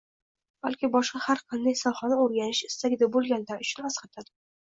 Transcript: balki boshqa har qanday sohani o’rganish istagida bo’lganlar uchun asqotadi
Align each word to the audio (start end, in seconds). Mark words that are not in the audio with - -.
balki 0.67 0.87
boshqa 0.95 1.19
har 1.25 1.41
qanday 1.51 1.75
sohani 1.81 2.17
o’rganish 2.23 2.63
istagida 2.69 3.11
bo’lganlar 3.17 3.63
uchun 3.67 3.89
asqotadi 3.93 4.35